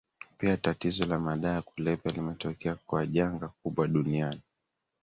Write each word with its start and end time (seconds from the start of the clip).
piaTatizo 0.37 1.05
la 1.05 1.19
madawa 1.19 1.55
ya 1.55 1.61
kulevya 1.61 2.11
limetokea 2.11 2.75
kuwa 2.75 3.05
janga 3.07 3.47
kubwa 3.63 3.87
duniani 3.87 4.41